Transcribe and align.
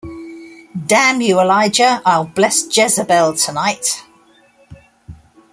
Damn 0.87 1.21
you, 1.21 1.39
Elijah, 1.39 2.01
I'll 2.03 2.25
bless 2.25 2.65
Jezebel 2.75 3.35
tonight. 3.35 4.03